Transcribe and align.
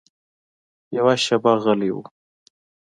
يوه 0.95 1.13
شېبه 1.23 1.53
غلی 1.63 1.89
و. 1.93 1.97